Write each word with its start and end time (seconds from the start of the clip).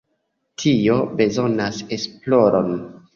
Tio 0.61 0.95
bezonas 1.19 1.83
esploron. 1.99 2.73